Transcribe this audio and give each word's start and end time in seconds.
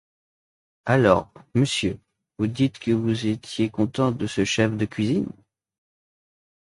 Alors, 0.87 1.31
monsieur, 1.53 1.99
vous 2.39 2.47
dites 2.47 2.79
que 2.79 2.89
vous 2.89 3.27
étiez 3.27 3.69
content 3.69 4.11
de 4.11 4.25
ce 4.25 4.43
chef 4.43 4.75
de 4.75 4.85
cuisine? 4.85 5.29